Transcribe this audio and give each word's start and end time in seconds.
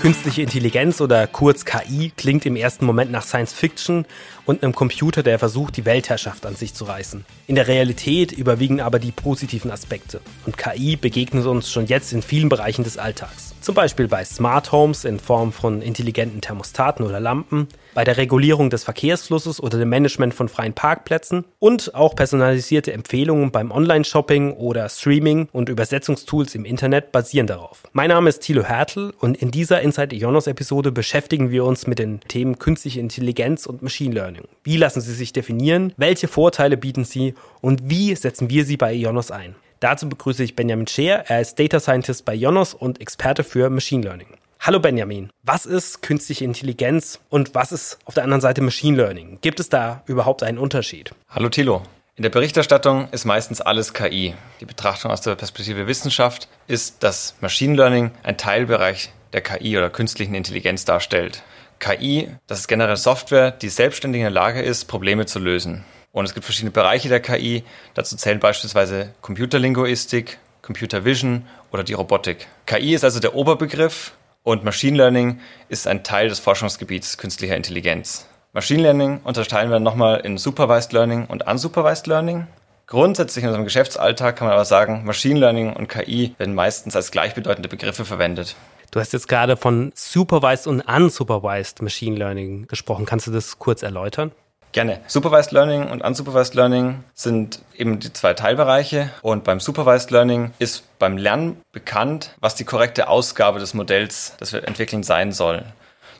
Künstliche 0.00 0.40
Intelligenz 0.40 1.02
oder 1.02 1.26
kurz 1.26 1.66
KI 1.66 2.10
klingt 2.16 2.46
im 2.46 2.56
ersten 2.56 2.86
Moment 2.86 3.10
nach 3.10 3.22
Science 3.22 3.52
Fiction 3.52 4.06
und 4.46 4.62
einem 4.62 4.74
Computer, 4.74 5.22
der 5.22 5.38
versucht, 5.38 5.76
die 5.76 5.84
Weltherrschaft 5.84 6.46
an 6.46 6.56
sich 6.56 6.72
zu 6.72 6.84
reißen. 6.84 7.26
In 7.46 7.54
der 7.54 7.68
Realität 7.68 8.32
überwiegen 8.32 8.80
aber 8.80 8.98
die 8.98 9.12
positiven 9.12 9.70
Aspekte 9.70 10.22
und 10.46 10.56
KI 10.56 10.96
begegnet 10.96 11.44
uns 11.44 11.70
schon 11.70 11.84
jetzt 11.84 12.14
in 12.14 12.22
vielen 12.22 12.48
Bereichen 12.48 12.82
des 12.82 12.96
Alltags. 12.96 13.54
Zum 13.60 13.74
Beispiel 13.74 14.08
bei 14.08 14.24
Smart 14.24 14.72
Homes 14.72 15.04
in 15.04 15.20
Form 15.20 15.52
von 15.52 15.82
intelligenten 15.82 16.40
Thermostaten 16.40 17.04
oder 17.04 17.20
Lampen, 17.20 17.68
bei 17.92 18.04
der 18.04 18.16
Regulierung 18.16 18.70
des 18.70 18.84
Verkehrsflusses 18.84 19.62
oder 19.62 19.78
dem 19.78 19.90
Management 19.90 20.32
von 20.32 20.48
freien 20.48 20.72
Parkplätzen 20.72 21.44
und 21.58 21.94
auch 21.94 22.16
personalisierte 22.16 22.94
Empfehlungen 22.94 23.50
beim 23.50 23.70
Online-Shopping 23.70 24.54
oder 24.54 24.88
Streaming 24.88 25.48
und 25.52 25.68
Übersetzungstools 25.68 26.54
im 26.54 26.64
Internet 26.64 27.12
basieren 27.12 27.46
darauf. 27.46 27.82
Mein 27.92 28.08
Name 28.08 28.30
ist 28.30 28.40
Thilo 28.40 28.64
Hertel 28.64 29.12
und 29.20 29.36
in 29.36 29.50
dieser 29.50 29.82
Inside 29.82 30.16
Ionos 30.16 30.46
Episode 30.46 30.90
beschäftigen 30.90 31.50
wir 31.50 31.66
uns 31.66 31.86
mit 31.86 31.98
den 31.98 32.20
Themen 32.20 32.58
künstliche 32.58 33.00
Intelligenz 33.00 33.66
und 33.66 33.82
Machine 33.82 34.14
Learning. 34.14 34.44
Wie 34.64 34.78
lassen 34.78 35.02
sie 35.02 35.12
sich 35.14 35.34
definieren? 35.34 35.92
Welche 35.98 36.28
Vorteile 36.28 36.78
bieten 36.78 37.04
sie? 37.04 37.34
Und 37.60 37.90
wie 37.90 38.14
setzen 38.14 38.48
wir 38.48 38.64
sie 38.64 38.78
bei 38.78 38.94
Ionos 38.94 39.30
ein? 39.30 39.54
Dazu 39.80 40.10
begrüße 40.10 40.44
ich 40.44 40.56
Benjamin 40.56 40.86
Scheer. 40.86 41.24
Er 41.28 41.40
ist 41.40 41.58
Data 41.58 41.80
Scientist 41.80 42.26
bei 42.26 42.34
Ionos 42.34 42.74
und 42.74 43.00
Experte 43.00 43.42
für 43.42 43.70
Machine 43.70 44.02
Learning. 44.02 44.26
Hallo 44.60 44.78
Benjamin, 44.78 45.30
was 45.42 45.64
ist 45.64 46.02
künstliche 46.02 46.44
Intelligenz 46.44 47.18
und 47.30 47.54
was 47.54 47.72
ist 47.72 47.98
auf 48.04 48.12
der 48.12 48.24
anderen 48.24 48.42
Seite 48.42 48.60
Machine 48.60 48.98
Learning? 48.98 49.38
Gibt 49.40 49.58
es 49.58 49.70
da 49.70 50.02
überhaupt 50.04 50.42
einen 50.42 50.58
Unterschied? 50.58 51.12
Hallo 51.30 51.48
Thilo. 51.48 51.82
In 52.14 52.22
der 52.22 52.28
Berichterstattung 52.28 53.08
ist 53.10 53.24
meistens 53.24 53.62
alles 53.62 53.94
KI. 53.94 54.34
Die 54.60 54.66
Betrachtung 54.66 55.10
aus 55.10 55.22
der 55.22 55.34
Perspektive 55.34 55.86
Wissenschaft 55.86 56.48
ist, 56.66 57.02
dass 57.02 57.36
Machine 57.40 57.74
Learning 57.74 58.10
ein 58.22 58.36
Teilbereich 58.36 59.10
der 59.32 59.40
KI 59.40 59.78
oder 59.78 59.88
künstlichen 59.88 60.34
Intelligenz 60.34 60.84
darstellt. 60.84 61.42
KI, 61.78 62.28
das 62.46 62.58
ist 62.58 62.68
generell 62.68 62.98
Software, 62.98 63.50
die 63.50 63.70
selbstständig 63.70 64.20
in 64.20 64.24
der 64.24 64.30
Lage 64.30 64.60
ist, 64.60 64.84
Probleme 64.84 65.24
zu 65.24 65.38
lösen. 65.38 65.86
Und 66.12 66.24
es 66.24 66.34
gibt 66.34 66.44
verschiedene 66.44 66.72
Bereiche 66.72 67.08
der 67.08 67.20
KI. 67.20 67.64
Dazu 67.94 68.16
zählen 68.16 68.40
beispielsweise 68.40 69.14
Computerlinguistik, 69.20 70.38
Computer 70.62 71.04
Vision 71.04 71.46
oder 71.72 71.84
die 71.84 71.92
Robotik. 71.92 72.48
KI 72.66 72.94
ist 72.94 73.04
also 73.04 73.20
der 73.20 73.34
Oberbegriff 73.34 74.12
und 74.42 74.64
Machine 74.64 74.96
Learning 74.96 75.40
ist 75.68 75.86
ein 75.86 76.02
Teil 76.02 76.28
des 76.28 76.40
Forschungsgebiets 76.40 77.18
künstlicher 77.18 77.56
Intelligenz. 77.56 78.26
Machine 78.52 78.82
Learning 78.82 79.20
unterteilen 79.22 79.70
wir 79.70 79.78
nochmal 79.78 80.20
in 80.20 80.36
Supervised 80.36 80.92
Learning 80.92 81.26
und 81.26 81.46
Unsupervised 81.46 82.06
Learning. 82.08 82.48
Grundsätzlich 82.86 83.44
in 83.44 83.48
unserem 83.48 83.64
Geschäftsalltag 83.64 84.34
kann 84.34 84.48
man 84.48 84.54
aber 84.54 84.64
sagen, 84.64 85.04
Machine 85.04 85.38
Learning 85.38 85.72
und 85.72 85.88
KI 85.88 86.34
werden 86.38 86.56
meistens 86.56 86.96
als 86.96 87.12
gleichbedeutende 87.12 87.68
Begriffe 87.68 88.04
verwendet. 88.04 88.56
Du 88.90 88.98
hast 88.98 89.12
jetzt 89.12 89.28
gerade 89.28 89.56
von 89.56 89.92
Supervised 89.94 90.66
und 90.66 90.80
Unsupervised 90.80 91.80
Machine 91.82 92.16
Learning 92.16 92.66
gesprochen. 92.66 93.06
Kannst 93.06 93.28
du 93.28 93.30
das 93.30 93.60
kurz 93.60 93.84
erläutern? 93.84 94.32
Gerne. 94.72 95.00
Supervised 95.08 95.50
Learning 95.50 95.88
und 95.88 96.00
Unsupervised 96.00 96.54
Learning 96.54 97.02
sind 97.14 97.60
eben 97.76 97.98
die 97.98 98.12
zwei 98.12 98.34
Teilbereiche. 98.34 99.10
Und 99.20 99.42
beim 99.42 99.58
Supervised 99.58 100.12
Learning 100.12 100.52
ist 100.60 100.84
beim 101.00 101.16
Lernen 101.16 101.60
bekannt, 101.72 102.36
was 102.40 102.54
die 102.54 102.64
korrekte 102.64 103.08
Ausgabe 103.08 103.58
des 103.58 103.74
Modells, 103.74 104.34
das 104.38 104.52
wir 104.52 104.66
entwickeln, 104.66 105.02
sein 105.02 105.32
soll. 105.32 105.64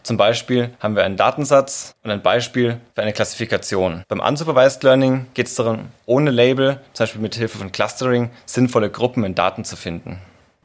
Zum 0.03 0.17
Beispiel 0.17 0.71
haben 0.81 0.97
wir 0.97 1.05
einen 1.05 1.17
Datensatz 1.17 1.95
und 2.03 2.11
ein 2.11 2.23
Beispiel 2.23 2.81
für 2.95 3.03
eine 3.03 3.13
Klassifikation. 3.13 4.03
Beim 4.09 4.21
Unsupervised 4.21 4.83
Learning 4.83 5.27
geht 5.35 5.47
es 5.47 5.55
darum, 5.55 5.91
ohne 6.07 6.31
Label, 6.31 6.81
zum 6.95 7.05
Beispiel 7.05 7.21
mit 7.21 7.35
Hilfe 7.35 7.59
von 7.59 7.71
Clustering, 7.71 8.31
sinnvolle 8.47 8.91
Gruppen 8.91 9.25
in 9.25 9.35
Daten 9.35 9.65
zu 9.65 9.77
finden. 9.77 10.19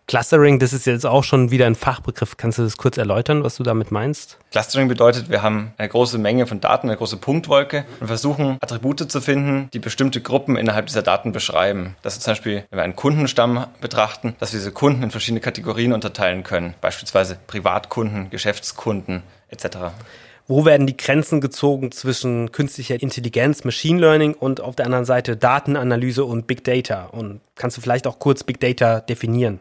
Clustering, 0.07 0.59
das 0.59 0.71
ist 0.71 0.85
jetzt 0.85 1.05
auch 1.07 1.23
schon 1.23 1.49
wieder 1.49 1.65
ein 1.65 1.73
Fachbegriff. 1.73 2.37
Kannst 2.37 2.59
du 2.59 2.63
das 2.63 2.77
kurz 2.77 2.97
erläutern, 2.97 3.43
was 3.43 3.55
du 3.55 3.63
damit 3.63 3.89
meinst? 3.89 4.37
Clustering 4.51 4.87
bedeutet, 4.87 5.31
wir 5.31 5.41
haben 5.41 5.73
eine 5.79 5.89
große 5.89 6.19
Menge 6.19 6.45
von 6.45 6.61
Daten, 6.61 6.89
eine 6.89 6.97
große 6.97 7.17
Punktwolke 7.17 7.85
und 7.99 8.05
versuchen 8.05 8.57
Attribute 8.61 9.11
zu 9.11 9.19
finden, 9.19 9.67
die 9.73 9.79
bestimmte 9.79 10.21
Gruppen 10.21 10.57
innerhalb 10.57 10.85
dieser 10.85 11.01
Daten 11.01 11.31
beschreiben. 11.31 11.95
Das 12.03 12.13
ist 12.13 12.21
zum 12.21 12.31
Beispiel, 12.31 12.65
wenn 12.69 12.77
wir 12.77 12.83
einen 12.83 12.95
Kundenstamm 12.95 13.65
betrachten, 13.81 14.35
dass 14.39 14.53
wir 14.53 14.59
diese 14.59 14.71
Kunden 14.71 15.01
in 15.01 15.09
verschiedene 15.09 15.41
Kategorien 15.41 15.91
unterteilen 15.91 16.43
können. 16.43 16.75
Beispielsweise 16.81 17.39
Privatkunden, 17.47 18.29
Geschäftskunden 18.29 19.23
etc. 19.49 19.77
Wo 20.47 20.65
werden 20.65 20.85
die 20.85 20.97
Grenzen 20.97 21.41
gezogen 21.41 21.91
zwischen 21.91 22.51
künstlicher 22.51 23.01
Intelligenz, 23.01 23.63
Machine 23.63 23.99
Learning 23.99 24.35
und 24.35 24.61
auf 24.61 24.75
der 24.75 24.85
anderen 24.85 25.05
Seite 25.05 25.35
Datenanalyse 25.35 26.23
und 26.23 26.45
Big 26.45 26.63
Data? 26.63 27.05
Und 27.05 27.41
kannst 27.55 27.77
du 27.77 27.81
vielleicht 27.81 28.05
auch 28.05 28.19
kurz 28.19 28.43
Big 28.43 28.59
Data 28.59 28.99
definieren? 28.99 29.59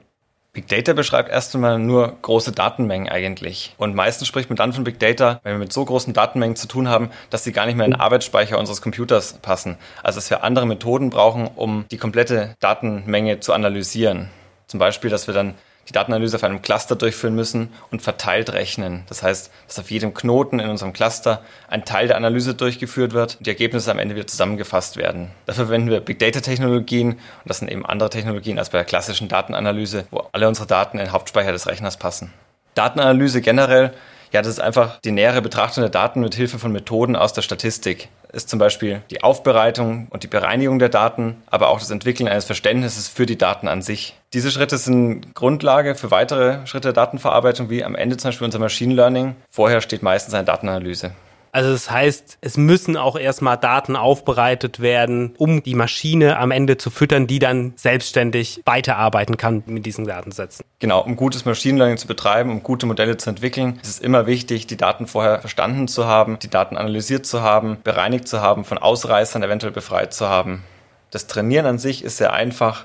Big 0.55 0.69
Data 0.69 0.93
beschreibt 0.93 1.31
erst 1.31 1.53
einmal 1.57 1.81
nur 1.81 2.17
große 2.23 2.53
Datenmengen 2.53 3.09
eigentlich. 3.09 3.75
Und 3.77 3.97
meistens 3.97 4.29
spricht 4.29 4.51
man 4.51 4.57
dann 4.57 4.73
von 4.73 4.85
Big 4.85 5.01
Data, 5.01 5.41
wenn 5.43 5.55
wir 5.55 5.59
mit 5.59 5.73
so 5.73 5.85
großen 5.85 6.15
Datenmengen 6.15 6.55
zu 6.55 6.69
tun 6.69 6.89
haben, 6.89 7.11
dass 7.31 7.43
sie 7.43 7.51
gar 7.51 7.67
nicht 7.67 7.75
mehr 7.75 7.87
in 7.87 7.91
den 7.91 8.01
Arbeitsspeicher 8.01 8.57
unseres 8.57 8.81
Computers 8.81 9.33
passen. 9.43 9.77
Also 10.05 10.19
dass 10.19 10.31
wir 10.31 10.45
andere 10.45 10.65
Methoden 10.65 11.11
brauchen, 11.11 11.51
um 11.57 11.87
die 11.91 11.97
komplette 11.97 12.55
Datenmenge 12.61 13.41
zu 13.41 13.53
analysieren. 13.53 14.31
Zum 14.69 14.79
Beispiel, 14.79 15.11
dass 15.11 15.27
wir 15.27 15.35
dann 15.35 15.55
die 15.89 15.93
Datenanalyse 15.93 16.37
auf 16.37 16.45
einem 16.45 16.63
Cluster 16.63 16.97
durchführen 16.97 17.35
müssen 17.35 17.71
und 17.91 18.03
verteilt 18.03 18.53
rechnen. 18.53 19.05
Das 19.09 19.23
heißt, 19.23 19.51
dass 19.67 19.79
auf 19.79 19.91
jedem 19.91 20.15
Knoten 20.15 20.59
in 20.59 20.69
unserem 20.69 20.93
Cluster 20.93 21.43
ein 21.69 21.85
Teil 21.85 22.07
der 22.07 22.17
Analyse 22.17 22.55
durchgeführt 22.55 23.13
wird 23.13 23.37
und 23.37 23.47
die 23.47 23.51
Ergebnisse 23.51 23.91
am 23.91 23.99
Ende 23.99 24.15
wieder 24.15 24.27
zusammengefasst 24.27 24.97
werden. 24.97 25.31
Dafür 25.47 25.67
verwenden 25.67 25.91
wir 25.91 26.01
Big 26.01 26.19
Data 26.19 26.41
Technologien 26.41 27.13
und 27.13 27.21
das 27.45 27.59
sind 27.59 27.71
eben 27.71 27.85
andere 27.85 28.11
Technologien 28.11 28.59
als 28.59 28.71
bei 28.71 28.79
der 28.79 28.85
klassischen 28.85 29.29
Datenanalyse, 29.29 30.07
wo 30.11 30.27
alle 30.33 30.49
unsere 30.49 30.67
Daten 30.67 30.99
in 30.99 31.05
den 31.05 31.13
Hauptspeicher 31.13 31.53
des 31.53 31.67
Rechners 31.67 31.97
passen. 31.97 32.33
Datenanalyse 32.75 33.41
generell 33.41 33.93
ja, 34.35 34.43
das 34.43 34.55
ist 34.55 34.61
einfach 34.61 34.99
die 35.05 35.13
nähere 35.13 35.41
Betrachtung 35.41 35.83
der 35.83 35.91
Daten 35.91 36.21
mit 36.21 36.35
Hilfe 36.35 36.59
von 36.59 36.73
Methoden 36.73 37.15
aus 37.15 37.33
der 37.33 37.43
Statistik. 37.43 38.09
Ist 38.33 38.49
zum 38.49 38.59
Beispiel 38.59 39.01
die 39.13 39.23
Aufbereitung 39.23 40.09
und 40.11 40.25
die 40.25 40.27
Bereinigung 40.27 40.81
der 40.81 40.89
Daten, 40.89 41.37
aber 41.47 41.69
auch 41.69 41.79
das 41.79 41.93
Entwickeln 41.93 42.29
eines 42.29 42.45
Verständnisses 42.45 43.07
für 43.07 43.27
die 43.27 43.39
Daten 43.39 43.69
an 43.69 43.81
sich. 43.81 44.19
Diese 44.33 44.51
Schritte 44.51 44.77
sind 44.77 45.37
Grundlage 45.37 45.95
für 45.95 46.11
weitere 46.11 46.67
Schritte 46.67 46.89
der 46.89 46.95
Datenverarbeitung, 46.95 47.71
wie 47.71 47.85
am 47.85 47.95
Ende 47.95 48.17
zum 48.17 48.31
Beispiel 48.31 48.47
unser 48.47 48.59
Machine 48.59 48.95
Learning. 48.95 49.37
Vorher 49.49 49.81
steht 49.81 50.03
meistens 50.03 50.35
eine 50.35 50.45
Datenanalyse. 50.45 51.13
Also 51.55 51.71
das 51.71 51.89
heißt, 51.89 52.39
es 52.41 52.57
müssen 52.57 52.97
auch 52.97 53.17
erstmal 53.17 53.57
Daten 53.57 53.95
aufbereitet 53.95 54.81
werden, 54.81 55.37
um 55.39 55.63
die 55.63 55.77
Maschine 55.77 56.37
am 56.37 56.51
Ende 56.51 56.79
zu 56.79 56.91
füttern, 56.91 57.29
die 57.29 57.39
dann 57.39 57.75
selbstständig 57.77 58.61
weiterarbeiten 58.65 59.37
kann 59.37 59.63
mit 59.67 59.87
diesen 59.87 60.05
Datensätzen. 60.05 60.67
Genau, 60.81 61.01
um 61.05 61.15
gutes 61.15 61.45
Machine 61.45 61.79
Learning 61.79 61.97
zu 61.97 62.09
betreiben, 62.09 62.51
um 62.51 62.65
gute 62.65 62.87
Modelle 62.87 63.19
zu 63.19 63.31
entwickeln, 63.31 63.79
ist 63.83 63.89
es 63.89 63.99
immer 64.01 64.27
wichtig, 64.27 64.67
die 64.67 64.77
Daten 64.77 65.07
vorher 65.07 65.39
verstanden 65.39 65.87
zu 65.87 66.07
haben, 66.07 66.41
die 66.41 66.51
Daten 66.51 66.77
analysiert 66.77 67.25
zu 67.25 67.41
haben, 67.41 67.79
bereinigt 67.85 68.27
zu 68.27 68.41
haben, 68.41 68.65
von 68.65 68.79
Ausreißern 68.79 69.45
eventuell 69.45 69.73
befreit 69.73 70.13
zu 70.13 70.29
haben. 70.29 70.65
Das 71.13 71.29
Trainieren 71.29 71.67
an 71.67 71.79
sich 71.79 72.03
ist 72.03 72.17
sehr 72.17 72.33
einfach, 72.33 72.85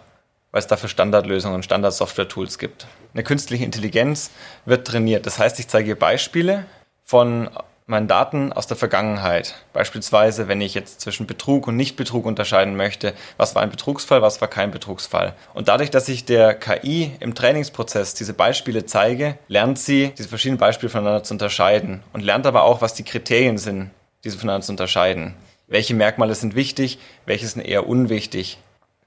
weil 0.51 0.59
es 0.59 0.67
dafür 0.67 0.89
Standardlösungen 0.89 1.55
und 1.55 1.65
Standard-Software-Tools 1.65 2.59
gibt. 2.59 2.85
Eine 3.15 3.23
künstliche 3.23 3.65
Intelligenz 3.65 4.29
wird 4.65 4.85
trainiert. 4.85 5.25
Das 5.25 5.39
heißt, 5.39 5.59
ich 5.59 5.67
zeige 5.67 5.87
hier 5.87 5.97
Beispiele 5.97 6.67
von 7.03 7.49
meinen 7.89 8.07
Daten 8.07 8.53
aus 8.53 8.67
der 8.67 8.77
Vergangenheit. 8.77 9.55
Beispielsweise, 9.73 10.47
wenn 10.47 10.61
ich 10.61 10.73
jetzt 10.73 11.01
zwischen 11.01 11.27
Betrug 11.27 11.67
und 11.67 11.75
Nichtbetrug 11.75 12.25
unterscheiden 12.25 12.75
möchte, 12.75 13.13
was 13.37 13.55
war 13.55 13.63
ein 13.63 13.71
Betrugsfall, 13.71 14.21
was 14.21 14.39
war 14.41 14.47
kein 14.47 14.71
Betrugsfall. 14.71 15.33
Und 15.53 15.67
dadurch, 15.67 15.89
dass 15.89 16.07
ich 16.07 16.25
der 16.25 16.53
KI 16.53 17.11
im 17.19 17.35
Trainingsprozess 17.35 18.13
diese 18.13 18.33
Beispiele 18.33 18.85
zeige, 18.85 19.37
lernt 19.47 19.79
sie, 19.79 20.13
diese 20.17 20.29
verschiedenen 20.29 20.59
Beispiele 20.59 20.89
voneinander 20.89 21.23
zu 21.23 21.33
unterscheiden 21.33 22.03
und 22.13 22.21
lernt 22.21 22.45
aber 22.45 22.63
auch, 22.63 22.81
was 22.81 22.93
die 22.93 23.03
Kriterien 23.03 23.57
sind, 23.57 23.89
diese 24.23 24.37
voneinander 24.37 24.65
zu 24.65 24.71
unterscheiden. 24.71 25.33
Welche 25.67 25.93
Merkmale 25.93 26.35
sind 26.35 26.55
wichtig, 26.55 26.99
welche 27.25 27.47
sind 27.47 27.61
eher 27.61 27.87
unwichtig. 27.87 28.59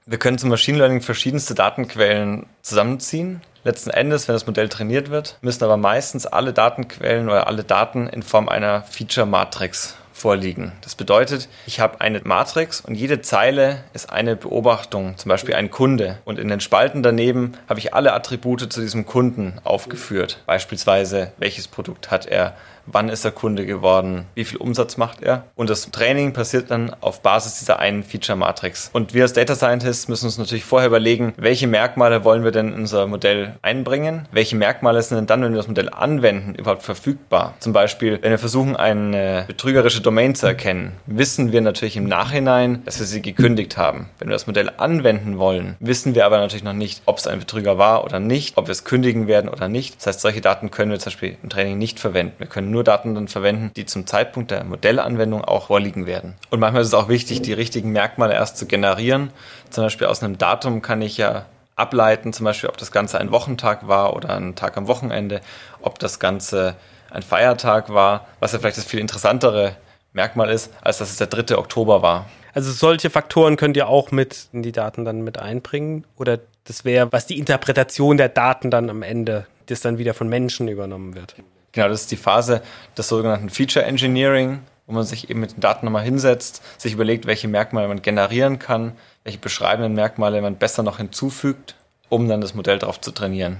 Wir 0.05 0.17
können 0.17 0.37
zum 0.37 0.49
Machine 0.49 0.77
Learning 0.77 1.01
verschiedenste 1.01 1.55
Datenquellen 1.55 2.47
zusammenziehen 2.61 3.41
Letzten 3.65 3.91
Endes, 3.91 4.27
wenn 4.27 4.35
das 4.35 4.45
Modell 4.45 4.67
trainiert 4.67 5.09
wird, 5.09 5.37
müssen 5.41 5.63
aber 5.63 5.77
meistens 5.77 6.25
alle 6.25 6.51
Datenquellen 6.51 7.29
oder 7.29 7.47
alle 7.47 7.63
Daten 7.63 8.07
in 8.07 8.21
Form 8.21 8.49
einer 8.49 8.81
Feature-Matrix 8.83 9.95
vorliegen. 10.11 10.73
Das 10.81 10.95
bedeutet, 10.95 11.47
ich 11.65 11.79
habe 11.79 12.01
eine 12.01 12.19
Matrix 12.23 12.81
und 12.81 12.95
jede 12.95 13.21
Zeile 13.21 13.83
ist 13.93 14.11
eine 14.11 14.35
Beobachtung, 14.35 15.17
zum 15.17 15.29
Beispiel 15.29 15.55
ein 15.55 15.71
Kunde. 15.71 16.19
Und 16.25 16.39
in 16.39 16.49
den 16.49 16.59
Spalten 16.59 17.03
daneben 17.03 17.53
habe 17.69 17.79
ich 17.79 17.93
alle 17.93 18.11
Attribute 18.11 18.71
zu 18.71 18.81
diesem 18.81 19.05
Kunden 19.05 19.53
aufgeführt. 19.63 20.43
Beispielsweise, 20.45 21.31
welches 21.37 21.69
Produkt 21.69 22.11
hat 22.11 22.25
er, 22.25 22.55
wann 22.85 23.09
ist 23.09 23.25
er 23.25 23.31
Kunde 23.31 23.65
geworden, 23.65 24.25
wie 24.35 24.45
viel 24.45 24.57
Umsatz 24.57 24.97
macht 24.97 25.21
er. 25.21 25.45
Und 25.55 25.69
das 25.69 25.89
Training 25.91 26.33
passiert 26.33 26.71
dann 26.71 26.95
auf 27.01 27.21
Basis 27.21 27.59
dieser 27.59 27.79
einen 27.79 28.03
Feature-Matrix. 28.03 28.89
Und 28.93 29.13
wir 29.13 29.23
als 29.23 29.33
Data 29.33 29.55
Scientists 29.55 30.07
müssen 30.07 30.25
uns 30.25 30.37
natürlich 30.37 30.65
vorher 30.65 30.87
überlegen, 30.87 31.33
welche 31.37 31.67
Merkmale 31.67 32.23
wollen 32.23 32.43
wir 32.43 32.51
denn 32.51 32.69
in 32.69 32.81
unser 32.81 33.07
Modell 33.07 33.55
einbringen? 33.61 34.27
Welche 34.31 34.55
Merkmale 34.55 35.01
sind 35.01 35.17
denn 35.17 35.27
dann, 35.27 35.41
wenn 35.41 35.51
wir 35.51 35.57
das 35.57 35.67
Modell 35.67 35.89
anwenden, 35.89 36.55
überhaupt 36.55 36.83
verfügbar? 36.83 37.53
Zum 37.59 37.73
Beispiel, 37.73 38.19
wenn 38.21 38.31
wir 38.31 38.39
versuchen, 38.39 38.75
eine 38.75 39.45
betrügerische 39.47 40.01
Domain 40.01 40.35
zu 40.35 40.47
erkennen, 40.47 40.93
wissen 41.05 41.51
wir 41.51 41.61
natürlich 41.61 41.97
im 41.97 42.07
Nachhinein, 42.07 42.83
dass 42.85 42.99
wir 42.99 43.05
sie 43.05 43.21
gekündigt 43.21 43.77
haben. 43.77 44.09
Wenn 44.19 44.29
wir 44.29 44.33
das 44.33 44.47
Modell 44.47 44.71
anwenden 44.77 45.37
wollen, 45.37 45.75
wissen 45.79 46.15
wir 46.15 46.25
aber 46.25 46.37
natürlich 46.37 46.63
noch 46.63 46.73
nicht, 46.73 47.01
ob 47.05 47.17
es 47.17 47.27
ein 47.27 47.39
Betrüger 47.39 47.77
war 47.77 48.03
oder 48.03 48.19
nicht, 48.19 48.57
ob 48.57 48.67
wir 48.67 48.71
es 48.71 48.83
kündigen 48.83 49.27
werden 49.27 49.49
oder 49.49 49.67
nicht. 49.67 49.97
Das 49.97 50.07
heißt, 50.07 50.21
solche 50.21 50.41
Daten 50.41 50.71
können 50.71 50.91
wir 50.91 50.99
zum 50.99 51.11
Beispiel 51.11 51.37
im 51.41 51.49
Training 51.49 51.77
nicht 51.77 51.99
verwenden. 51.99 52.35
Wir 52.37 52.47
können 52.47 52.72
nur 52.73 52.83
Daten 52.83 53.15
dann 53.15 53.29
verwenden, 53.29 53.71
die 53.75 53.85
zum 53.85 54.05
Zeitpunkt 54.05 54.51
der 54.51 54.65
Modellanwendung 54.65 55.45
auch 55.45 55.67
vorliegen 55.67 56.05
werden. 56.05 56.35
Und 56.49 56.59
manchmal 56.59 56.81
ist 56.81 56.89
es 56.89 56.93
auch 56.93 57.07
wichtig, 57.07 57.41
die 57.41 57.53
richtigen 57.53 57.91
Merkmale 57.91 58.33
erst 58.33 58.57
zu 58.57 58.65
generieren. 58.65 59.31
Zum 59.69 59.85
Beispiel 59.85 60.07
aus 60.07 60.21
einem 60.21 60.37
Datum 60.37 60.81
kann 60.81 61.01
ich 61.01 61.17
ja 61.17 61.45
ableiten, 61.75 62.33
zum 62.33 62.43
Beispiel, 62.43 62.69
ob 62.69 62.77
das 62.77 62.91
Ganze 62.91 63.19
ein 63.19 63.31
Wochentag 63.31 63.87
war 63.87 64.15
oder 64.15 64.35
ein 64.35 64.55
Tag 64.55 64.77
am 64.77 64.87
Wochenende, 64.87 65.41
ob 65.81 65.99
das 65.99 66.19
Ganze 66.19 66.75
ein 67.09 67.23
Feiertag 67.23 67.93
war, 67.93 68.27
was 68.39 68.51
ja 68.51 68.59
vielleicht 68.59 68.77
das 68.77 68.85
viel 68.85 68.99
interessantere 68.99 69.75
Merkmal 70.13 70.49
ist, 70.49 70.71
als 70.81 70.99
dass 70.99 71.09
es 71.09 71.17
der 71.17 71.27
3. 71.27 71.57
Oktober 71.57 72.01
war. 72.01 72.25
Also 72.53 72.71
solche 72.71 73.09
Faktoren 73.09 73.55
könnt 73.55 73.77
ihr 73.77 73.87
auch 73.87 74.11
mit 74.11 74.47
in 74.53 74.61
die 74.61 74.71
Daten 74.71 75.05
dann 75.05 75.21
mit 75.21 75.39
einbringen? 75.39 76.05
Oder 76.17 76.39
das 76.65 76.85
wäre, 76.85 77.11
was 77.11 77.25
die 77.25 77.39
Interpretation 77.39 78.17
der 78.17 78.29
Daten 78.29 78.69
dann 78.69 78.89
am 78.89 79.01
Ende, 79.01 79.47
das 79.67 79.81
dann 79.81 79.97
wieder 79.97 80.13
von 80.13 80.29
Menschen 80.29 80.67
übernommen 80.67 81.15
wird? 81.15 81.35
Genau, 81.73 81.89
das 81.89 82.01
ist 82.01 82.11
die 82.11 82.17
Phase 82.17 82.61
des 82.97 83.07
sogenannten 83.07 83.49
Feature 83.49 83.83
Engineering, 83.83 84.61
wo 84.85 84.93
man 84.93 85.03
sich 85.03 85.29
eben 85.29 85.39
mit 85.39 85.53
den 85.53 85.59
Daten 85.59 85.85
nochmal 85.85 86.03
hinsetzt, 86.03 86.61
sich 86.77 86.93
überlegt, 86.93 87.25
welche 87.25 87.47
Merkmale 87.47 87.87
man 87.87 88.01
generieren 88.01 88.59
kann, 88.59 88.93
welche 89.23 89.39
beschreibenden 89.39 89.93
Merkmale 89.93 90.41
man 90.41 90.57
besser 90.57 90.83
noch 90.83 90.97
hinzufügt, 90.97 91.75
um 92.09 92.29
dann 92.29 92.41
das 92.41 92.53
Modell 92.53 92.79
darauf 92.79 93.01
zu 93.01 93.11
trainieren. 93.11 93.59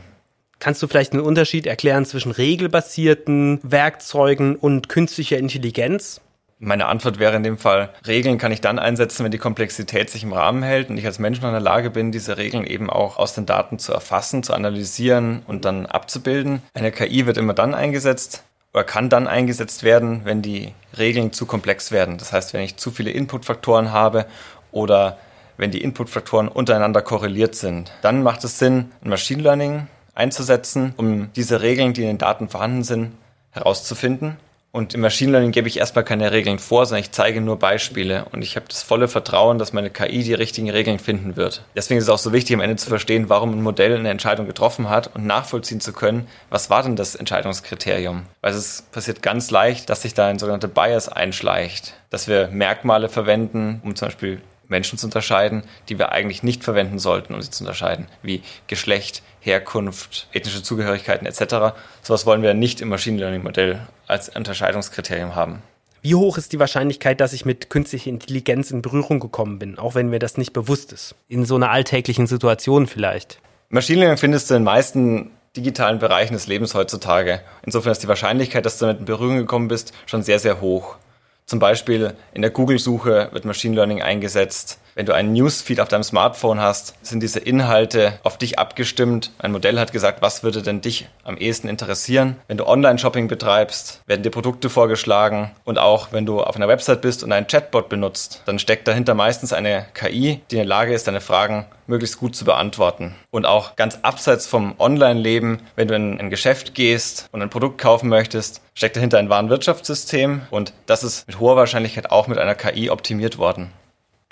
Kannst 0.60 0.82
du 0.82 0.88
vielleicht 0.88 1.14
einen 1.14 1.24
Unterschied 1.24 1.66
erklären 1.66 2.06
zwischen 2.06 2.32
regelbasierten 2.32 3.60
Werkzeugen 3.64 4.56
und 4.56 4.90
künstlicher 4.90 5.38
Intelligenz? 5.38 6.22
Meine 6.66 6.86
Antwort 6.86 7.20
wäre 7.20 7.36
in 7.36 7.44
dem 7.44 7.58
Fall, 7.58 7.90
Regeln 8.08 8.38
kann 8.38 8.54
ich 8.54 8.62
dann 8.62 8.80
einsetzen, 8.80 9.26
wenn 9.26 9.32
die 9.32 9.38
Komplexität 9.38 10.10
sich 10.10 10.24
im 10.24 10.32
Rahmen 10.32 10.64
hält 10.64 10.90
und 10.90 10.98
ich 10.98 11.06
als 11.06 11.20
Mensch 11.20 11.42
noch 11.42 11.50
in 11.50 11.54
der 11.54 11.62
Lage 11.62 11.90
bin, 11.90 12.14
diese 12.14 12.38
Regeln 12.38 12.66
eben 12.66 12.90
auch 12.90 13.18
aus 13.18 13.34
den 13.34 13.46
Daten 13.46 13.80
zu 13.80 13.92
erfassen, 13.92 14.44
zu 14.44 14.54
analysieren 14.54 15.44
und 15.46 15.66
dann 15.66 15.86
abzubilden. 15.86 16.62
Eine 16.74 16.94
KI 16.94 17.26
wird 17.26 17.36
immer 17.36 17.54
dann 17.54 17.74
eingesetzt 17.74 18.44
oder 18.74 18.86
kann 18.86 19.10
dann 19.10 19.28
eingesetzt 19.28 19.84
werden, 19.84 20.22
wenn 20.24 20.42
die 20.42 20.74
Regeln 20.98 21.34
zu 21.34 21.46
komplex 21.46 21.92
werden. 21.92 22.18
Das 22.18 22.32
heißt, 22.32 22.54
wenn 22.54 22.62
ich 22.62 22.78
zu 22.78 22.92
viele 22.92 23.12
Inputfaktoren 23.12 23.92
habe 23.92 24.26
oder 24.72 25.18
wenn 25.58 25.72
die 25.72 25.84
Inputfaktoren 25.84 26.48
untereinander 26.48 27.02
korreliert 27.02 27.56
sind. 27.56 27.92
Dann 28.02 28.24
macht 28.24 28.42
es 28.46 28.58
Sinn, 28.58 28.94
ein 29.04 29.10
Machine 29.10 29.44
Learning 29.44 29.88
einzusetzen, 30.16 30.94
um 30.96 31.30
diese 31.36 31.60
Regeln, 31.62 31.92
die 31.92 32.04
in 32.04 32.08
den 32.08 32.18
Daten 32.20 32.48
vorhanden 32.48 32.84
sind, 32.84 33.12
herauszufinden 33.52 34.38
und 34.76 34.96
im 34.96 35.02
Machine 35.02 35.32
Learning 35.32 35.52
gebe 35.52 35.68
ich 35.68 35.78
erstmal 35.78 36.04
keine 36.04 36.32
Regeln 36.32 36.58
vor, 36.58 36.88
sondern 36.88 37.04
ich 37.04 37.12
zeige 37.12 37.42
nur 37.42 37.60
Beispiele. 37.60 38.26
Und 38.32 38.42
ich 38.42 38.56
habe 38.56 38.66
das 38.68 38.82
volle 38.82 39.08
Vertrauen, 39.08 39.60
dass 39.60 39.72
meine 39.72 39.92
KI 39.92 40.24
die 40.24 40.34
richtigen 40.34 40.72
Regeln 40.72 40.98
finden 40.98 41.36
wird. 41.36 41.64
Deswegen 41.76 42.00
ist 42.00 42.06
es 42.06 42.10
auch 42.10 42.18
so 42.18 42.34
wichtig, 42.34 42.56
am 42.56 42.60
Ende 42.60 42.76
zu 42.76 42.90
verstehen, 42.90 43.30
warum 43.30 43.52
ein 43.52 43.62
Modell 43.62 43.96
eine 43.96 44.10
Entscheidung 44.10 44.48
getroffen 44.48 44.90
hat 44.90 45.16
und 45.16 45.28
nachvollziehen 45.28 45.80
zu 45.80 45.94
können, 45.94 46.28
was 46.50 46.72
war 46.72 46.82
denn 46.82 46.96
das 46.96 47.14
Entscheidungskriterium. 47.14 48.24
Weil 48.42 48.54
es 48.56 48.82
passiert 48.92 49.22
ganz 49.22 49.52
leicht, 49.52 49.92
dass 49.92 50.02
sich 50.02 50.16
da 50.16 50.26
ein 50.26 50.40
sogenannter 50.40 50.70
Bias 50.70 51.08
einschleicht. 51.08 51.94
Dass 52.10 52.28
wir 52.28 52.48
Merkmale 52.48 53.10
verwenden, 53.10 53.80
um 53.84 53.96
zum 53.96 54.08
Beispiel 54.08 54.42
Menschen 54.68 54.98
zu 54.98 55.08
unterscheiden, 55.08 55.64
die 55.90 56.00
wir 56.00 56.12
eigentlich 56.12 56.44
nicht 56.44 56.64
verwenden 56.64 57.00
sollten, 57.00 57.34
um 57.34 57.42
sie 57.42 57.52
zu 57.52 57.64
unterscheiden, 57.64 58.08
wie 58.22 58.42
Geschlecht, 58.68 59.24
Herkunft, 59.40 60.28
ethnische 60.34 60.64
Zugehörigkeiten 60.64 61.28
etc. 61.28 61.76
Sowas 62.02 62.26
wollen 62.26 62.42
wir 62.42 62.54
nicht 62.54 62.82
im 62.82 62.90
Machine 62.90 63.18
Learning 63.18 63.44
Modell 63.44 63.88
als 64.08 64.30
Unterscheidungskriterium 64.30 65.36
haben. 65.36 65.62
Wie 66.02 66.16
hoch 66.16 66.38
ist 66.38 66.52
die 66.52 66.60
Wahrscheinlichkeit, 66.60 67.22
dass 67.22 67.32
ich 67.32 67.46
mit 67.46 67.70
künstlicher 67.70 68.10
Intelligenz 68.10 68.72
in 68.72 68.82
Berührung 68.82 69.22
gekommen 69.22 69.58
bin, 69.58 69.80
auch 69.80 69.96
wenn 69.96 70.10
mir 70.10 70.20
das 70.20 70.38
nicht 70.38 70.52
bewusst 70.52 70.92
ist? 70.92 71.16
In 71.30 71.46
so 71.46 71.56
einer 71.56 71.72
alltäglichen 71.72 72.28
Situation 72.28 72.88
vielleicht? 72.88 73.40
Machine 73.70 74.02
Learning 74.02 74.18
findest 74.18 74.50
du 74.50 74.56
in 74.56 74.62
den 74.62 74.66
meisten 74.66 75.32
digitalen 75.56 76.00
Bereichen 76.00 76.34
des 76.34 76.48
Lebens 76.48 76.74
heutzutage. 76.74 77.42
Insofern 77.66 77.92
ist 77.92 78.04
die 78.04 78.08
Wahrscheinlichkeit, 78.08 78.66
dass 78.66 78.80
du 78.80 78.86
damit 78.86 79.00
in 79.00 79.06
Berührung 79.06 79.38
gekommen 79.38 79.68
bist, 79.68 79.94
schon 80.06 80.24
sehr, 80.24 80.40
sehr 80.40 80.62
hoch. 80.62 80.98
Zum 81.46 81.60
Beispiel 81.60 82.16
in 82.34 82.42
der 82.42 82.52
Google-Suche 82.52 83.30
wird 83.32 83.46
Machine 83.46 83.76
Learning 83.76 84.02
eingesetzt. 84.02 84.80
Wenn 84.96 85.06
du 85.06 85.14
einen 85.14 85.34
Newsfeed 85.34 85.80
auf 85.80 85.88
deinem 85.88 86.04
Smartphone 86.04 86.60
hast, 86.60 86.96
sind 87.02 87.22
diese 87.24 87.40
Inhalte 87.40 88.20
auf 88.24 88.38
dich 88.38 88.60
abgestimmt. 88.60 89.32
Ein 89.40 89.52
Modell 89.52 89.80
hat 89.80 89.92
gesagt, 89.92 90.22
was 90.22 90.44
würde 90.44 90.62
denn 90.62 90.82
dich 90.82 91.08
am 91.24 91.38
ehesten 91.38 91.68
interessieren? 91.68 92.36
Wenn 92.48 92.58
du 92.58 92.68
Online-Shopping 92.68 93.28
betreibst, 93.28 94.02
werden 94.06 94.24
dir 94.24 94.30
Produkte 94.30 94.70
vorgeschlagen. 94.70 95.52
Und 95.64 95.80
auch 95.80 96.12
wenn 96.12 96.26
du 96.26 96.42
auf 96.42 96.56
einer 96.56 96.68
Website 96.68 97.02
bist 97.02 97.24
und 97.24 97.32
einen 97.32 97.48
Chatbot 97.48 97.90
benutzt, 97.90 98.44
dann 98.46 98.60
steckt 98.60 98.88
dahinter 98.88 99.16
meistens 99.16 99.52
eine 99.52 99.86
KI, 99.94 100.42
die 100.52 100.56
in 100.56 100.60
der 100.60 100.66
Lage 100.66 100.94
ist, 100.94 101.08
deine 101.08 101.22
Fragen 101.22 101.66
möglichst 101.88 102.20
gut 102.20 102.36
zu 102.36 102.46
beantworten. 102.46 103.16
Und 103.32 103.46
auch 103.46 103.76
ganz 103.76 104.00
abseits 104.04 104.48
vom 104.48 104.76
Online-Leben, 104.80 105.60
wenn 105.76 105.88
du 105.88 105.96
in 105.96 106.20
ein 106.20 106.30
Geschäft 106.30 106.76
gehst 106.76 107.28
und 107.32 107.42
ein 107.42 107.50
Produkt 107.50 107.80
kaufen 107.80 108.10
möchtest, 108.10 108.62
steckt 108.74 108.96
dahinter 108.96 109.18
ein 109.18 109.30
Warenwirtschaftssystem 109.30 110.44
und 110.50 110.74
das 110.86 111.04
ist 111.04 111.28
mit 111.28 111.40
hoher 111.40 111.56
Wahrscheinlichkeit 111.56 112.12
auch 112.12 112.28
mit 112.28 112.38
einer 112.38 112.56
KI 112.56 112.90
optimiert 112.90 113.38
worden. 113.38 113.72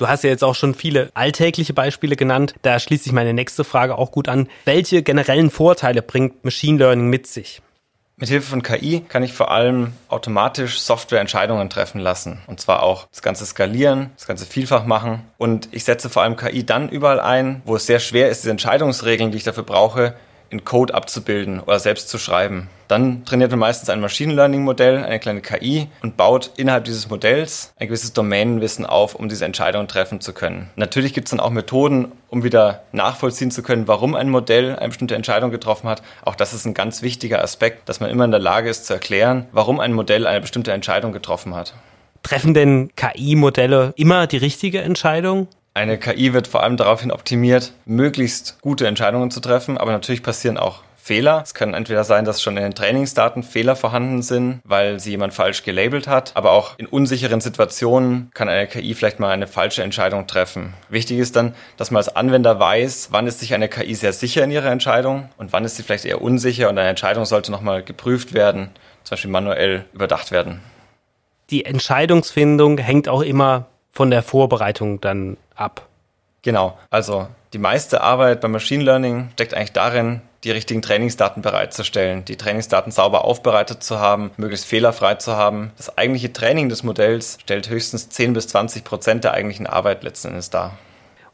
Du 0.01 0.07
hast 0.07 0.23
ja 0.23 0.31
jetzt 0.31 0.43
auch 0.43 0.55
schon 0.55 0.73
viele 0.73 1.11
alltägliche 1.13 1.75
Beispiele 1.75 2.15
genannt. 2.15 2.55
Da 2.63 2.79
schließt 2.79 3.03
sich 3.03 3.13
meine 3.13 3.35
nächste 3.35 3.63
Frage 3.63 3.99
auch 3.99 4.11
gut 4.11 4.29
an. 4.29 4.49
Welche 4.65 5.03
generellen 5.03 5.51
Vorteile 5.51 6.01
bringt 6.01 6.43
Machine 6.43 6.79
Learning 6.79 7.07
mit 7.07 7.27
sich? 7.27 7.61
Mit 8.17 8.27
Hilfe 8.27 8.49
von 8.49 8.63
KI 8.63 9.01
kann 9.07 9.21
ich 9.21 9.31
vor 9.31 9.51
allem 9.51 9.93
automatisch 10.07 10.79
Softwareentscheidungen 10.81 11.69
treffen 11.69 11.99
lassen. 11.99 12.41
Und 12.47 12.59
zwar 12.59 12.81
auch 12.81 13.09
das 13.11 13.21
Ganze 13.21 13.45
skalieren, 13.45 14.09
das 14.15 14.25
Ganze 14.25 14.47
vielfach 14.47 14.87
machen. 14.87 15.21
Und 15.37 15.69
ich 15.71 15.83
setze 15.83 16.09
vor 16.09 16.23
allem 16.23 16.35
KI 16.35 16.65
dann 16.65 16.89
überall 16.89 17.19
ein, 17.19 17.61
wo 17.65 17.75
es 17.75 17.85
sehr 17.85 17.99
schwer 17.99 18.29
ist, 18.29 18.41
diese 18.41 18.49
Entscheidungsregeln, 18.49 19.29
die 19.29 19.37
ich 19.37 19.43
dafür 19.43 19.61
brauche, 19.61 20.15
in 20.51 20.63
Code 20.65 20.93
abzubilden 20.93 21.59
oder 21.59 21.79
selbst 21.79 22.09
zu 22.09 22.17
schreiben. 22.17 22.69
Dann 22.87 23.23
trainiert 23.23 23.51
man 23.51 23.59
meistens 23.61 23.89
ein 23.89 24.01
Machine 24.01 24.33
Learning 24.33 24.63
Modell, 24.63 24.97
eine 24.97 25.19
kleine 25.19 25.41
KI 25.41 25.87
und 26.03 26.17
baut 26.17 26.51
innerhalb 26.57 26.83
dieses 26.83 27.09
Modells 27.09 27.73
ein 27.79 27.87
gewisses 27.87 28.11
Domänenwissen 28.11 28.85
auf, 28.85 29.15
um 29.15 29.29
diese 29.29 29.45
Entscheidung 29.45 29.87
treffen 29.87 30.19
zu 30.19 30.33
können. 30.33 30.69
Natürlich 30.75 31.13
gibt 31.13 31.27
es 31.27 31.31
dann 31.31 31.39
auch 31.39 31.51
Methoden, 31.51 32.11
um 32.27 32.43
wieder 32.43 32.83
nachvollziehen 32.91 33.49
zu 33.49 33.63
können, 33.63 33.87
warum 33.87 34.13
ein 34.13 34.29
Modell 34.29 34.75
eine 34.75 34.89
bestimmte 34.89 35.15
Entscheidung 35.15 35.51
getroffen 35.51 35.87
hat. 35.87 36.03
Auch 36.25 36.35
das 36.35 36.53
ist 36.53 36.65
ein 36.65 36.73
ganz 36.73 37.01
wichtiger 37.01 37.41
Aspekt, 37.41 37.87
dass 37.87 38.01
man 38.01 38.09
immer 38.09 38.25
in 38.25 38.31
der 38.31 38.41
Lage 38.41 38.69
ist 38.69 38.85
zu 38.85 38.93
erklären, 38.93 39.47
warum 39.53 39.79
ein 39.79 39.93
Modell 39.93 40.27
eine 40.27 40.41
bestimmte 40.41 40.73
Entscheidung 40.73 41.13
getroffen 41.13 41.55
hat. 41.55 41.73
Treffen 42.23 42.53
denn 42.53 42.91
KI-Modelle 42.95 43.93
immer 43.95 44.27
die 44.27 44.37
richtige 44.37 44.81
Entscheidung? 44.81 45.47
Eine 45.73 45.97
KI 45.97 46.33
wird 46.33 46.47
vor 46.47 46.63
allem 46.63 46.75
daraufhin 46.75 47.11
optimiert, 47.11 47.71
möglichst 47.85 48.59
gute 48.61 48.87
Entscheidungen 48.87 49.31
zu 49.31 49.39
treffen, 49.39 49.77
aber 49.77 49.93
natürlich 49.93 50.21
passieren 50.21 50.57
auch 50.57 50.83
Fehler. 51.01 51.41
Es 51.43 51.53
kann 51.53 51.73
entweder 51.73 52.03
sein, 52.03 52.25
dass 52.25 52.41
schon 52.41 52.57
in 52.57 52.63
den 52.63 52.75
Trainingsdaten 52.75 53.41
Fehler 53.41 53.77
vorhanden 53.77 54.21
sind, 54.21 54.59
weil 54.65 54.99
sie 54.99 55.11
jemand 55.11 55.33
falsch 55.33 55.63
gelabelt 55.63 56.07
hat, 56.07 56.33
aber 56.35 56.51
auch 56.51 56.77
in 56.77 56.87
unsicheren 56.87 57.39
Situationen 57.39 58.29
kann 58.33 58.49
eine 58.49 58.67
KI 58.67 58.93
vielleicht 58.93 59.21
mal 59.21 59.31
eine 59.31 59.47
falsche 59.47 59.81
Entscheidung 59.81 60.27
treffen. 60.27 60.73
Wichtig 60.89 61.19
ist 61.19 61.37
dann, 61.37 61.55
dass 61.77 61.89
man 61.89 61.99
als 61.99 62.15
Anwender 62.15 62.59
weiß, 62.59 63.07
wann 63.11 63.25
ist 63.25 63.39
sich 63.39 63.53
eine 63.53 63.69
KI 63.69 63.95
sehr 63.95 64.13
sicher 64.13 64.43
in 64.43 64.51
ihrer 64.51 64.69
Entscheidung 64.69 65.29
und 65.37 65.53
wann 65.53 65.63
ist 65.63 65.77
sie 65.77 65.83
vielleicht 65.83 66.05
eher 66.05 66.21
unsicher 66.21 66.69
und 66.69 66.77
eine 66.77 66.89
Entscheidung 66.89 67.23
sollte 67.23 67.49
nochmal 67.49 67.81
geprüft 67.81 68.33
werden, 68.33 68.71
zum 69.03 69.15
Beispiel 69.15 69.31
manuell 69.31 69.85
überdacht 69.93 70.31
werden. 70.31 70.59
Die 71.49 71.65
Entscheidungsfindung 71.65 72.77
hängt 72.77 73.09
auch 73.09 73.21
immer 73.21 73.67
von 73.91 74.09
der 74.09 74.23
Vorbereitung 74.23 75.01
dann 75.01 75.37
ab. 75.55 75.87
Genau, 76.41 76.77
also 76.89 77.27
die 77.53 77.59
meiste 77.59 78.01
Arbeit 78.01 78.41
beim 78.41 78.51
Machine 78.51 78.83
Learning 78.83 79.29
steckt 79.33 79.53
eigentlich 79.53 79.73
darin, 79.73 80.21
die 80.43 80.51
richtigen 80.51 80.81
Trainingsdaten 80.81 81.41
bereitzustellen, 81.41 82.25
die 82.25 82.35
Trainingsdaten 82.35 82.91
sauber 82.91 83.25
aufbereitet 83.25 83.83
zu 83.83 83.99
haben, 83.99 84.31
möglichst 84.37 84.65
fehlerfrei 84.65 85.15
zu 85.15 85.35
haben. 85.35 85.71
Das 85.77 85.97
eigentliche 85.97 86.33
Training 86.33 86.69
des 86.69 86.83
Modells 86.83 87.37
stellt 87.41 87.69
höchstens 87.69 88.09
10 88.09 88.33
bis 88.33 88.47
20 88.47 88.83
Prozent 88.83 89.23
der 89.23 89.33
eigentlichen 89.33 89.67
Arbeit 89.67 90.03
letzten 90.03 90.29
Endes 90.29 90.49
dar. 90.49 90.77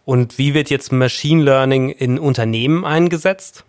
Und 0.04 0.38
wie 0.38 0.54
wird 0.54 0.70
jetzt 0.70 0.92
Machine 0.92 1.44
Learning 1.44 1.90
in 1.90 2.20
Unternehmen 2.20 2.84
eingesetzt? 2.84 3.64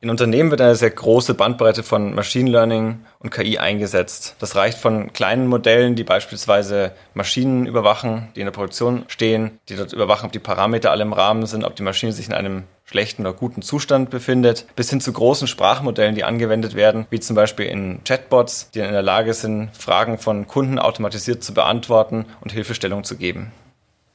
In 0.00 0.10
Unternehmen 0.10 0.52
wird 0.52 0.60
eine 0.60 0.76
sehr 0.76 0.90
große 0.90 1.34
Bandbreite 1.34 1.82
von 1.82 2.14
Machine 2.14 2.48
Learning 2.48 3.00
und 3.18 3.30
KI 3.30 3.58
eingesetzt. 3.58 4.36
Das 4.38 4.54
reicht 4.54 4.78
von 4.78 5.12
kleinen 5.12 5.48
Modellen, 5.48 5.96
die 5.96 6.04
beispielsweise 6.04 6.92
Maschinen 7.14 7.66
überwachen, 7.66 8.28
die 8.36 8.40
in 8.40 8.46
der 8.46 8.52
Produktion 8.52 9.06
stehen, 9.08 9.58
die 9.68 9.74
dort 9.74 9.92
überwachen, 9.92 10.26
ob 10.26 10.32
die 10.32 10.38
Parameter 10.38 10.92
alle 10.92 11.02
im 11.02 11.12
Rahmen 11.12 11.46
sind, 11.46 11.64
ob 11.64 11.74
die 11.74 11.82
Maschine 11.82 12.12
sich 12.12 12.28
in 12.28 12.32
einem 12.32 12.62
schlechten 12.84 13.22
oder 13.22 13.32
guten 13.32 13.60
Zustand 13.60 14.08
befindet, 14.08 14.66
bis 14.76 14.88
hin 14.88 15.00
zu 15.00 15.12
großen 15.12 15.48
Sprachmodellen, 15.48 16.14
die 16.14 16.22
angewendet 16.22 16.76
werden, 16.76 17.06
wie 17.10 17.18
zum 17.18 17.34
Beispiel 17.34 17.66
in 17.66 18.04
Chatbots, 18.04 18.70
die 18.70 18.78
in 18.78 18.92
der 18.92 19.02
Lage 19.02 19.34
sind, 19.34 19.70
Fragen 19.76 20.18
von 20.18 20.46
Kunden 20.46 20.78
automatisiert 20.78 21.42
zu 21.42 21.54
beantworten 21.54 22.24
und 22.40 22.52
Hilfestellung 22.52 23.02
zu 23.02 23.16
geben. 23.16 23.50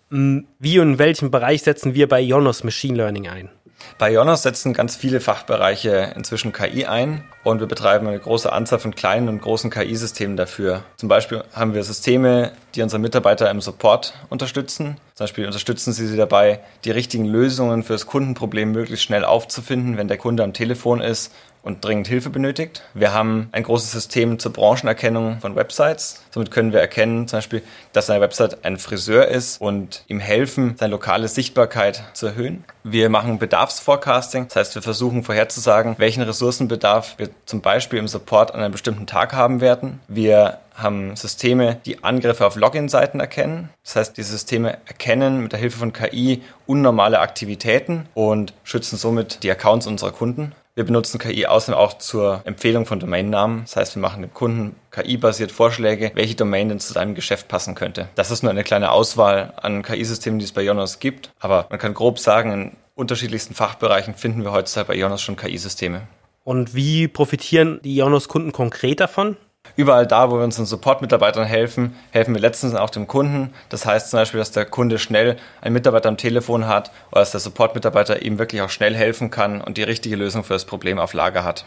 Wie 0.09 0.79
und 0.79 0.93
in 0.93 0.99
welchem 0.99 1.29
Bereich 1.29 1.63
setzen 1.63 1.93
wir 1.93 2.07
bei 2.07 2.21
Ionos 2.21 2.63
Machine 2.63 2.95
Learning 2.95 3.27
ein? 3.27 3.49
Bei 3.97 4.11
Ionos 4.11 4.43
setzen 4.43 4.73
ganz 4.73 4.95
viele 4.95 5.19
Fachbereiche 5.19 6.13
inzwischen 6.15 6.53
KI 6.53 6.85
ein 6.85 7.23
und 7.43 7.59
wir 7.59 7.67
betreiben 7.67 8.07
eine 8.07 8.19
große 8.19 8.51
Anzahl 8.51 8.79
von 8.79 8.95
kleinen 8.95 9.29
und 9.29 9.41
großen 9.41 9.69
KI-Systemen 9.69 10.37
dafür. 10.37 10.83
Zum 10.97 11.09
Beispiel 11.09 11.43
haben 11.53 11.73
wir 11.73 11.83
Systeme, 11.83 12.53
die 12.75 12.81
unsere 12.81 12.99
Mitarbeiter 12.99 13.49
im 13.49 13.61
Support 13.61 14.13
unterstützen. 14.29 14.97
Zum 15.15 15.25
Beispiel 15.25 15.45
unterstützen 15.45 15.93
sie 15.93 16.07
sie 16.07 16.17
dabei, 16.17 16.59
die 16.85 16.91
richtigen 16.91 17.25
Lösungen 17.25 17.83
für 17.83 17.93
das 17.93 18.07
Kundenproblem 18.07 18.71
möglichst 18.71 19.05
schnell 19.05 19.25
aufzufinden, 19.25 19.97
wenn 19.97 20.07
der 20.07 20.17
Kunde 20.17 20.43
am 20.43 20.53
Telefon 20.53 21.01
ist 21.01 21.31
und 21.63 21.83
dringend 21.83 22.07
Hilfe 22.07 22.29
benötigt. 22.29 22.83
Wir 22.93 23.13
haben 23.13 23.47
ein 23.53 23.63
großes 23.63 23.91
System 23.91 24.37
zur 24.37 24.51
Branchenerkennung 24.51 25.39
von 25.39 25.55
Websites. 25.55 26.21
Somit 26.29 26.51
können 26.51 26.73
wir 26.73 26.81
erkennen, 26.81 27.27
zum 27.27 27.37
Beispiel, 27.37 27.63
dass 27.93 28.09
eine 28.09 28.21
Website 28.21 28.65
ein 28.65 28.77
Friseur 28.77 29.29
ist 29.29 29.61
und 29.61 30.03
ihm 30.07 30.19
helfen, 30.19 30.75
seine 30.77 30.91
lokale 30.91 31.27
Sichtbarkeit 31.27 32.03
zu 32.13 32.27
erhöhen. 32.27 32.65
Wir 32.83 33.09
machen 33.09 33.39
Bedarfsforecasting. 33.39 34.47
Das 34.49 34.57
heißt, 34.57 34.75
wir 34.75 34.81
versuchen 34.81 35.23
vorherzusagen, 35.23 35.95
welchen 35.97 36.21
Ressourcenbedarf 36.23 37.15
wir 37.17 37.29
zum 37.45 37.61
Beispiel 37.61 37.99
im 37.99 38.07
Support 38.07 38.53
an 38.53 38.61
einem 38.61 38.71
bestimmten 38.71 39.07
Tag 39.07 39.33
haben 39.33 39.61
werden. 39.61 39.99
Wir 40.07 40.59
haben 40.75 41.15
Systeme, 41.15 41.77
die 41.85 42.03
Angriffe 42.03 42.45
auf 42.45 42.55
Login-Seiten 42.55 43.19
erkennen. 43.19 43.69
Das 43.83 43.95
heißt, 43.95 44.17
diese 44.17 44.31
Systeme 44.31 44.77
erkennen 44.85 45.41
mit 45.41 45.51
der 45.51 45.59
Hilfe 45.59 45.77
von 45.77 45.93
KI 45.93 46.41
unnormale 46.65 47.19
Aktivitäten 47.19 48.07
und 48.13 48.53
schützen 48.63 48.97
somit 48.97 49.43
die 49.43 49.51
Accounts 49.51 49.87
unserer 49.87 50.11
Kunden. 50.11 50.53
Wir 50.75 50.85
benutzen 50.85 51.19
KI 51.19 51.45
außerdem 51.45 51.79
auch 51.79 51.99
zur 51.99 52.41
Empfehlung 52.45 52.87
von 52.87 52.99
Domainnamen. 52.99 53.61
Das 53.61 53.75
heißt, 53.75 53.95
wir 53.95 54.01
machen 54.01 54.23
dem 54.23 54.33
Kunden 54.33 54.75
KI-basiert 54.89 55.51
Vorschläge, 55.51 56.11
welche 56.15 56.33
Domain 56.33 56.67
denn 56.67 56.79
zu 56.79 56.93
seinem 56.93 57.13
Geschäft 57.13 57.47
passen 57.47 57.75
könnte. 57.75 58.09
Das 58.15 58.31
ist 58.31 58.41
nur 58.41 58.49
eine 58.49 58.63
kleine 58.63 58.91
Auswahl 58.91 59.53
an 59.57 59.83
KI-Systemen, 59.83 60.39
die 60.39 60.45
es 60.45 60.51
bei 60.51 60.63
Jonas 60.63 60.97
gibt. 60.97 61.29
Aber 61.39 61.67
man 61.69 61.77
kann 61.77 61.93
grob 61.93 62.17
sagen, 62.17 62.51
in 62.51 62.71
unterschiedlichsten 62.95 63.53
Fachbereichen 63.53 64.15
finden 64.15 64.43
wir 64.43 64.51
heutzutage 64.51 64.87
bei 64.87 64.95
Jonas 64.95 65.21
schon 65.21 65.35
KI-Systeme. 65.35 66.07
Und 66.43 66.75
wie 66.75 67.07
profitieren 67.07 67.79
die 67.83 67.95
Jonas-Kunden 67.95 68.51
konkret 68.51 68.99
davon? 68.99 69.37
Überall 69.77 70.05
da, 70.05 70.29
wo 70.29 70.35
wir 70.35 70.43
unseren 70.43 70.65
Support-Mitarbeitern 70.65 71.45
helfen, 71.45 71.95
helfen 72.11 72.33
wir 72.33 72.41
letztens 72.41 72.75
auch 72.75 72.89
dem 72.89 73.07
Kunden. 73.07 73.53
Das 73.69 73.85
heißt 73.85 74.09
zum 74.09 74.19
Beispiel, 74.19 74.39
dass 74.39 74.51
der 74.51 74.65
Kunde 74.65 74.99
schnell 74.99 75.37
einen 75.61 75.73
Mitarbeiter 75.73 76.09
am 76.09 76.17
Telefon 76.17 76.67
hat 76.67 76.91
oder 77.11 77.21
dass 77.21 77.31
der 77.31 77.39
Support-Mitarbeiter 77.39 78.21
ihm 78.21 78.39
wirklich 78.39 78.61
auch 78.61 78.69
schnell 78.69 78.93
helfen 78.93 79.31
kann 79.31 79.61
und 79.61 79.77
die 79.77 79.83
richtige 79.83 80.17
Lösung 80.17 80.43
für 80.43 80.53
das 80.53 80.65
Problem 80.65 80.99
auf 80.99 81.13
Lager 81.13 81.45
hat. 81.45 81.65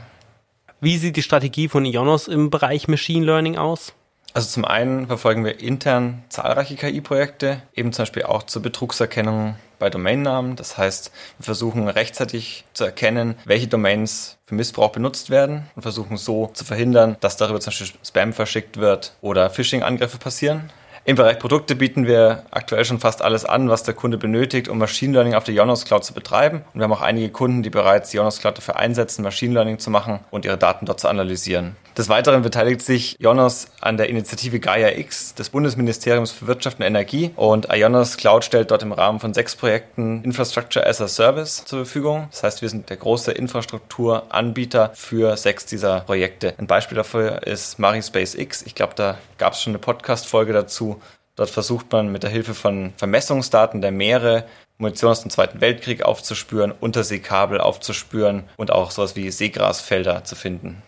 Wie 0.81 0.99
sieht 0.99 1.17
die 1.17 1.23
Strategie 1.23 1.69
von 1.69 1.87
Ionos 1.87 2.29
im 2.29 2.51
Bereich 2.51 2.87
Machine 2.87 3.25
Learning 3.25 3.57
aus? 3.57 3.95
Also 4.37 4.51
zum 4.51 4.67
einen 4.67 5.07
verfolgen 5.07 5.47
wir 5.47 5.61
intern 5.63 6.23
zahlreiche 6.29 6.77
KI-Projekte, 6.77 7.63
eben 7.75 7.95
zum 7.95 8.03
Beispiel 8.03 8.25
auch 8.25 8.43
zur 8.43 8.61
Betrugserkennung 8.61 9.57
bei 9.79 9.89
Domainnamen. 9.89 10.57
Das 10.57 10.77
heißt, 10.77 11.11
wir 11.39 11.45
versuchen 11.45 11.89
rechtzeitig 11.89 12.67
zu 12.75 12.85
erkennen, 12.85 13.37
welche 13.47 13.67
Domains 13.67 14.37
für 14.45 14.55
Missbrauch 14.55 14.91
benutzt 14.91 15.31
werden 15.31 15.71
und 15.75 15.81
versuchen 15.81 16.19
so 16.19 16.49
zu 16.49 16.67
verhindern, 16.67 17.17
dass 17.21 17.39
darüber 17.39 17.61
zum 17.61 17.71
Beispiel 17.71 17.99
Spam 18.05 18.35
verschickt 18.35 18.77
wird 18.77 19.15
oder 19.23 19.49
Phishing-Angriffe 19.49 20.19
passieren. 20.19 20.71
Im 21.09 21.15
Bereich 21.15 21.39
Produkte 21.39 21.77
bieten 21.77 22.09
wir 22.09 22.43
aktuell 22.51 22.85
schon 22.85 22.99
fast 22.99 23.23
alles 23.23 23.45
an, 23.45 23.69
was 23.69 23.85
der 23.85 23.95
Kunde 23.95 24.19
benötigt, 24.19 24.67
um 24.67 24.79
Machine 24.79 25.13
Learning 25.13 25.35
auf 25.35 25.45
der 25.45 25.55
Jonas 25.55 25.85
Cloud 25.85 26.05
zu 26.05 26.13
betreiben. 26.13 26.65
Und 26.75 26.81
wir 26.81 26.83
haben 26.83 26.93
auch 26.93 27.01
einige 27.01 27.29
Kunden, 27.29 27.63
die 27.63 27.71
bereits 27.71 28.11
die 28.11 28.17
Jonas 28.17 28.41
Cloud 28.41 28.59
dafür 28.59 28.75
einsetzen, 28.75 29.23
Machine 29.23 29.55
Learning 29.55 29.79
zu 29.79 29.89
machen 29.89 30.19
und 30.33 30.45
ihre 30.45 30.59
Daten 30.59 30.85
dort 30.85 30.99
zu 30.99 31.07
analysieren. 31.07 31.77
Des 31.97 32.11
Weiteren 32.11 32.43
beteiligt 32.43 32.83
sich 32.83 33.17
Jonas 33.19 33.69
an 33.81 33.97
der 33.97 34.11
Initiative 34.11 34.61
Gaia 34.61 34.99
X 34.99 35.35
des 35.35 35.49
Bundesministeriums 35.49 36.31
für 36.31 36.47
Wirtschaft 36.47 36.79
und 36.79 36.85
Energie 36.85 37.31
und 37.37 37.69
Ionos 37.73 38.19
Cloud 38.19 38.45
stellt 38.45 38.71
dort 38.71 38.83
im 38.83 38.93
Rahmen 38.93 39.19
von 39.19 39.33
sechs 39.33 39.57
Projekten 39.57 40.23
Infrastructure 40.23 40.87
as 40.87 41.01
a 41.01 41.09
Service 41.09 41.65
zur 41.65 41.87
Verfügung. 41.87 42.29
Das 42.33 42.43
heißt, 42.43 42.61
wir 42.61 42.69
sind 42.69 42.91
der 42.91 42.99
große 42.99 43.33
Infrastrukturanbieter 43.33 44.91
für 44.95 45.39
sechs 45.39 45.65
dieser 45.65 46.01
Projekte. 46.01 46.53
Ein 46.59 46.67
Beispiel 46.67 46.97
dafür 46.97 47.47
ist 47.47 47.79
Marispace 47.79 48.35
X. 48.35 48.61
Ich 48.67 48.75
glaube, 48.75 48.93
da 48.95 49.17
gab 49.39 49.55
es 49.55 49.63
schon 49.63 49.71
eine 49.71 49.79
Podcast-Folge 49.79 50.53
dazu. 50.53 50.96
Dort 51.37 51.51
versucht 51.51 51.93
man 51.93 52.11
mit 52.11 52.23
der 52.23 52.31
Hilfe 52.31 52.55
von 52.55 52.93
Vermessungsdaten 52.97 53.83
der 53.83 53.93
Meere 53.93 54.47
Munition 54.79 55.11
aus 55.11 55.23
dem 55.23 55.31
Zweiten 55.31 55.61
Weltkrieg 55.61 56.03
aufzuspüren, 56.03 56.73
Unterseekabel 56.73 57.61
aufzuspüren 57.61 58.45
und 58.57 58.71
auch 58.71 58.91
sowas 58.91 59.17
wie 59.17 59.31
Seegrasfelder 59.31 60.25
zu 60.25 60.35
finden. 60.35 60.83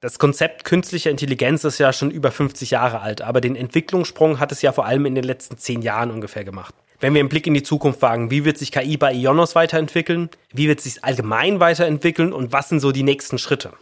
Das 0.00 0.18
Konzept 0.18 0.64
künstlicher 0.64 1.10
Intelligenz 1.10 1.64
ist 1.64 1.78
ja 1.78 1.92
schon 1.92 2.10
über 2.10 2.30
50 2.30 2.70
Jahre 2.70 3.00
alt, 3.00 3.22
aber 3.22 3.40
den 3.40 3.56
Entwicklungssprung 3.56 4.38
hat 4.38 4.52
es 4.52 4.60
ja 4.60 4.72
vor 4.72 4.84
allem 4.84 5.06
in 5.06 5.14
den 5.14 5.24
letzten 5.24 5.56
zehn 5.56 5.80
Jahren 5.80 6.10
ungefähr 6.10 6.44
gemacht. 6.44 6.74
Wenn 7.00 7.14
wir 7.14 7.20
einen 7.20 7.30
Blick 7.30 7.46
in 7.46 7.54
die 7.54 7.62
Zukunft 7.62 8.02
wagen, 8.02 8.30
wie 8.30 8.44
wird 8.44 8.58
sich 8.58 8.70
KI 8.70 8.98
bei 8.98 9.12
Ionos 9.12 9.54
weiterentwickeln? 9.54 10.28
Wie 10.52 10.68
wird 10.68 10.78
es 10.78 10.84
sich 10.84 11.04
allgemein 11.04 11.58
weiterentwickeln 11.58 12.34
und 12.34 12.52
was 12.52 12.68
sind 12.68 12.80
so 12.80 12.92
die 12.92 13.02
nächsten 13.02 13.38
Schritte? 13.38 13.72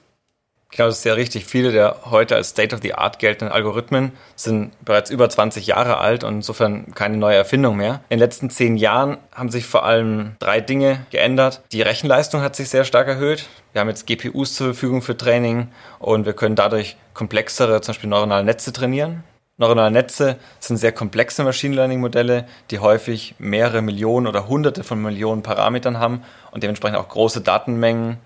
Genau, 0.74 0.88
das 0.88 0.96
ist 0.96 1.02
sehr 1.02 1.18
richtig. 1.18 1.44
Viele 1.44 1.70
der 1.70 1.96
heute 2.06 2.34
als 2.34 2.48
State 2.48 2.74
of 2.74 2.80
the 2.82 2.94
Art 2.94 3.18
geltenden 3.18 3.52
Algorithmen 3.52 4.12
sind 4.36 4.72
bereits 4.82 5.10
über 5.10 5.28
20 5.28 5.66
Jahre 5.66 5.98
alt 5.98 6.24
und 6.24 6.36
insofern 6.36 6.94
keine 6.94 7.18
neue 7.18 7.36
Erfindung 7.36 7.76
mehr. 7.76 8.00
In 8.08 8.16
den 8.16 8.20
letzten 8.20 8.48
zehn 8.48 8.78
Jahren 8.78 9.18
haben 9.34 9.50
sich 9.50 9.66
vor 9.66 9.84
allem 9.84 10.36
drei 10.38 10.62
Dinge 10.62 11.04
geändert. 11.10 11.60
Die 11.72 11.82
Rechenleistung 11.82 12.40
hat 12.40 12.56
sich 12.56 12.70
sehr 12.70 12.84
stark 12.84 13.06
erhöht. 13.06 13.50
Wir 13.72 13.82
haben 13.82 13.88
jetzt 13.88 14.06
GPUs 14.06 14.54
zur 14.54 14.68
Verfügung 14.68 15.02
für 15.02 15.14
Training 15.14 15.68
und 15.98 16.24
wir 16.24 16.32
können 16.32 16.56
dadurch 16.56 16.96
komplexere, 17.12 17.82
zum 17.82 17.92
Beispiel 17.92 18.08
neuronale 18.08 18.44
Netze 18.44 18.72
trainieren. 18.72 19.24
Neuronale 19.58 19.90
Netze 19.90 20.38
sind 20.58 20.78
sehr 20.78 20.92
komplexe 20.92 21.44
Machine 21.44 21.74
Learning 21.74 22.00
Modelle, 22.00 22.46
die 22.70 22.78
häufig 22.78 23.34
mehrere 23.38 23.82
Millionen 23.82 24.26
oder 24.26 24.48
hunderte 24.48 24.84
von 24.84 25.02
Millionen 25.02 25.42
Parametern 25.42 25.98
haben 25.98 26.22
und 26.50 26.62
dementsprechend 26.62 26.96
auch 26.98 27.08
große 27.08 27.42
Datenmengen 27.42 28.16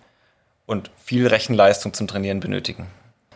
und 0.67 0.91
viel 1.03 1.27
Rechenleistung 1.27 1.95
zum 1.95 2.09
Trainieren 2.09 2.41
benötigen. 2.41 2.87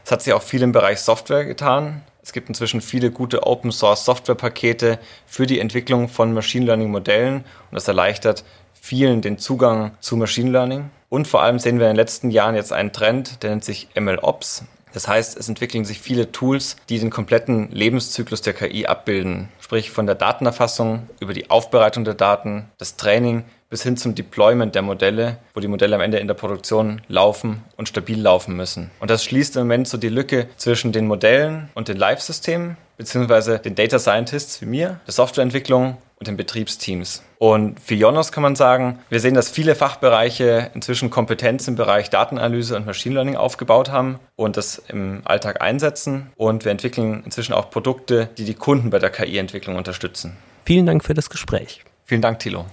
Es 0.05 0.13
hat 0.13 0.23
sich 0.23 0.33
auch 0.33 0.43
viel 0.43 0.63
im 0.63 0.73
Bereich 0.73 1.01
Software 1.01 1.45
getan. 1.45 2.03
Es 2.23 2.33
gibt 2.33 2.49
inzwischen 2.49 2.81
viele 2.81 3.11
gute 3.11 3.47
Open 3.47 3.73
Source 3.73 4.05
Software 4.05 4.35
Pakete 4.35 4.99
für 5.27 5.47
die 5.47 5.61
Entwicklung 5.61 6.09
von 6.09 6.35
Machine 6.35 6.67
Learning 6.67 6.91
Modellen 6.91 7.37
und 7.37 7.75
das 7.75 7.89
erleichtert 7.89 8.45
vielen 8.81 9.21
den 9.21 9.39
Zugang 9.39 9.93
zu 10.01 10.17
Machine 10.17 10.51
Learning. 10.51 10.91
Und 11.09 11.29
vor 11.29 11.43
allem 11.43 11.59
sehen 11.59 11.79
wir 11.79 11.87
in 11.87 11.93
den 11.93 11.97
letzten 11.97 12.31
Jahren 12.31 12.55
jetzt 12.55 12.73
einen 12.73 12.93
Trend, 12.93 13.43
der 13.43 13.51
nennt 13.51 13.65
sich 13.65 13.89
MLOps. 13.99 14.65
Das 14.93 15.07
heißt, 15.07 15.39
es 15.39 15.49
entwickeln 15.49 15.85
sich 15.85 16.01
viele 16.01 16.33
Tools, 16.33 16.77
die 16.89 16.99
den 16.99 17.11
kompletten 17.11 17.71
Lebenszyklus 17.71 18.43
der 18.43 18.55
KI 18.55 18.87
abbilden. 18.87 19.49
Sprich 19.61 19.91
von 19.91 20.07
der 20.07 20.17
Datenerfassung 20.17 21.09
über 21.21 21.33
die 21.33 21.49
Aufbereitung 21.51 22.05
der 22.05 22.15
Daten, 22.15 22.69
das 22.79 22.97
Training 22.97 23.45
bis 23.71 23.85
hin 23.85 23.97
zum 23.97 24.15
Deployment 24.15 24.75
der 24.75 24.83
Modelle, 24.83 25.39
wo 25.55 25.61
die 25.61 25.69
Modelle 25.69 25.95
am 25.95 26.03
Ende 26.03 26.19
in 26.19 26.27
der 26.27 26.35
Produktion 26.35 27.01
laufen 27.09 27.63
und 27.77 27.89
stabil 27.89 28.21
laufen 28.21 28.57
müssen. 28.57 28.91
Und 28.99 29.11
das 29.11 29.25
schließt 29.25 29.57
im 29.57 29.63
Moment 29.63 29.89
so 29.89 29.97
die 29.97 30.09
Lücke 30.09 30.49
zwischen 30.57 30.93
den 30.93 31.07
Modellen 31.07 31.71
und 31.75 31.89
den 31.89 31.97
Live-Systemen, 31.97 32.77
beziehungsweise 32.99 33.61
den 33.61 33.77
Data 33.77 33.99
Scientists 33.99 34.61
wie 34.61 34.67
mir, 34.67 35.01
der 35.07 35.15
Softwareentwicklung 35.15 35.97
und 36.19 36.27
den 36.27 36.37
Betriebsteams. 36.37 37.23
Und 37.39 37.81
für 37.81 37.95
Jonas 37.95 38.33
kann 38.33 38.43
man 38.43 38.57
sagen, 38.57 38.99
wir 39.09 39.21
sehen, 39.21 39.35
dass 39.35 39.49
viele 39.49 39.75
Fachbereiche 39.75 40.71
inzwischen 40.75 41.09
Kompetenz 41.09 41.67
im 41.67 41.77
Bereich 41.77 42.11
Datenanalyse 42.11 42.77
und 42.77 42.85
Machine 42.85 43.15
Learning 43.15 43.37
aufgebaut 43.37 43.91
haben 43.91 44.19
und 44.37 44.59
das 44.59 44.83
im 44.89 45.23
Alltag 45.25 45.63
einsetzen. 45.63 46.31
Und 46.37 46.67
wir 46.67 46.73
entwickeln 46.73 47.23
inzwischen 47.25 47.55
auch 47.55 47.71
Produkte, 47.71 48.29
die 48.37 48.45
die 48.45 48.55
Kunden 48.55 48.91
bei 48.91 48.99
der 48.99 49.11
KI-Entwicklung 49.11 49.77
unterstützen. 49.77 50.37
Vielen 50.67 50.85
Dank 50.85 51.05
für 51.05 51.15
das 51.15 51.31
Gespräch. 51.31 51.83
Vielen 52.05 52.21
Dank, 52.21 52.41
Thilo. 52.41 52.67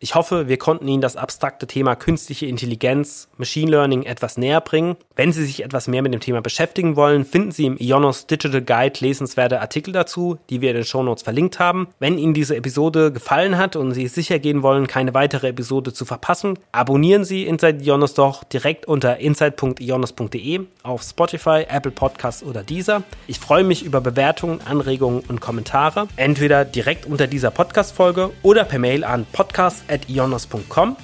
Ich 0.00 0.14
hoffe, 0.14 0.46
wir 0.46 0.58
konnten 0.58 0.86
Ihnen 0.86 1.02
das 1.02 1.16
abstrakte 1.16 1.66
Thema 1.66 1.96
künstliche 1.96 2.46
Intelligenz, 2.46 3.28
Machine 3.36 3.72
Learning 3.72 4.04
etwas 4.04 4.38
näher 4.38 4.60
bringen. 4.60 4.94
Wenn 5.16 5.32
Sie 5.32 5.44
sich 5.44 5.64
etwas 5.64 5.88
mehr 5.88 6.02
mit 6.02 6.14
dem 6.14 6.20
Thema 6.20 6.40
beschäftigen 6.40 6.94
wollen, 6.94 7.24
finden 7.24 7.50
Sie 7.50 7.66
im 7.66 7.76
Ionos 7.78 8.28
Digital 8.28 8.62
Guide 8.62 9.00
lesenswerte 9.00 9.60
Artikel 9.60 9.90
dazu, 9.90 10.38
die 10.50 10.60
wir 10.60 10.70
in 10.70 10.76
den 10.76 10.84
Show 10.84 11.02
Notes 11.02 11.24
verlinkt 11.24 11.58
haben. 11.58 11.88
Wenn 11.98 12.16
Ihnen 12.16 12.32
diese 12.32 12.54
Episode 12.54 13.10
gefallen 13.10 13.58
hat 13.58 13.74
und 13.74 13.92
Sie 13.92 14.06
sicher 14.06 14.38
gehen 14.38 14.62
wollen, 14.62 14.86
keine 14.86 15.14
weitere 15.14 15.48
Episode 15.48 15.92
zu 15.92 16.04
verpassen, 16.04 16.60
abonnieren 16.70 17.24
Sie 17.24 17.44
Inside 17.44 17.82
Ionos 17.82 18.14
doch 18.14 18.44
direkt 18.44 18.86
unter 18.86 19.18
inside.ionos.de 19.18 20.60
auf 20.84 21.02
Spotify, 21.02 21.66
Apple 21.68 21.90
Podcasts 21.90 22.44
oder 22.44 22.62
dieser. 22.62 23.02
Ich 23.26 23.40
freue 23.40 23.64
mich 23.64 23.84
über 23.84 24.00
Bewertungen, 24.00 24.60
Anregungen 24.64 25.24
und 25.26 25.40
Kommentare, 25.40 26.06
entweder 26.14 26.64
direkt 26.64 27.04
unter 27.04 27.26
dieser 27.26 27.50
Podcast-Folge 27.50 28.30
oder 28.44 28.62
per 28.62 28.78
Mail 28.78 29.02
an 29.02 29.26
podcast 29.32 29.87
ionos.com. 30.08 30.96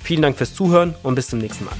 Vielen 0.00 0.22
Dank 0.22 0.36
fürs 0.36 0.54
Zuhören 0.54 0.94
und 1.02 1.14
bis 1.14 1.28
zum 1.28 1.40
nächsten 1.40 1.64
Mal. 1.64 1.74